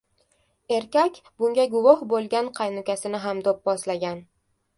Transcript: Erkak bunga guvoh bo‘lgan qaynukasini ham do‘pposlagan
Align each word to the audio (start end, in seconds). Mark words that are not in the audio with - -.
Erkak 0.77 1.19
bunga 1.43 1.65
guvoh 1.73 2.01
bo‘lgan 2.15 2.49
qaynukasini 2.61 3.21
ham 3.27 3.45
do‘pposlagan 3.51 4.27